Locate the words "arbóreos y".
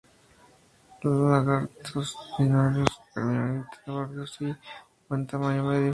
3.85-4.45